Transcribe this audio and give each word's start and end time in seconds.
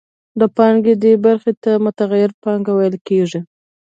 د 0.39 0.41
پانګې 0.55 0.93
دې 1.03 1.13
برخې 1.25 1.53
ته 1.63 1.71
متغیره 1.85 2.35
پانګه 2.43 2.71
ویل 2.75 2.95
کېږي 3.07 3.39